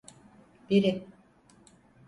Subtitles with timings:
[0.69, 1.03] Biri.